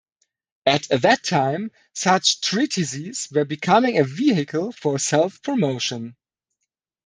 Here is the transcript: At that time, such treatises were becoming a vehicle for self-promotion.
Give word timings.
At 0.65 0.87
that 1.01 1.23
time, 1.23 1.69
such 1.93 2.41
treatises 2.41 3.29
were 3.29 3.45
becoming 3.45 3.99
a 3.99 4.03
vehicle 4.03 4.71
for 4.71 4.97
self-promotion. 4.97 6.15